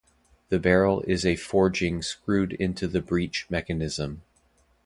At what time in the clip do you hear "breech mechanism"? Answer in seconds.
3.03-4.23